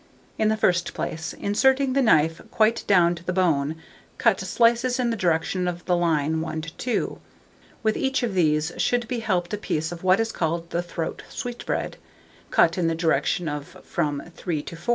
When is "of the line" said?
5.67-6.41